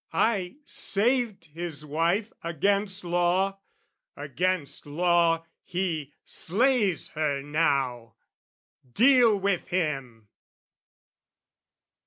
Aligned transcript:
I 0.13 0.55
saved 0.65 1.45
his 1.53 1.85
wife 1.85 2.33
Against 2.43 3.03
law: 3.03 3.59
against 4.17 4.87
law 4.87 5.45
he 5.63 6.15
slays 6.25 7.09
her 7.09 7.43
now: 7.43 8.15
Deal 8.95 9.39
with 9.39 9.67
him! 9.67 10.27